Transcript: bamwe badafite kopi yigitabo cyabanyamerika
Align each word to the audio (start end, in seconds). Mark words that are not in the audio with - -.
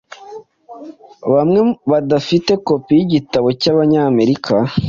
bamwe 1.33 1.59
badafite 1.91 2.51
kopi 2.65 2.91
yigitabo 2.99 3.47
cyabanyamerika 3.61 4.53